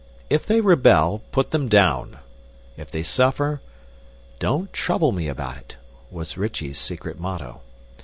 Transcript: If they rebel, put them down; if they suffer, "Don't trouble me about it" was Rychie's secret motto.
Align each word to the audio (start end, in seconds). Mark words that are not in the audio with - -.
If 0.31 0.47
they 0.47 0.61
rebel, 0.61 1.21
put 1.31 1.51
them 1.51 1.67
down; 1.69 2.17
if 2.75 2.89
they 2.89 3.03
suffer, 3.03 3.61
"Don't 4.39 4.73
trouble 4.73 5.11
me 5.11 5.27
about 5.27 5.57
it" 5.57 5.77
was 6.09 6.37
Rychie's 6.39 6.79
secret 6.79 7.19
motto. 7.19 7.61